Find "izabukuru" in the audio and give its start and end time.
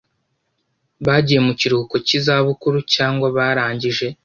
2.19-2.77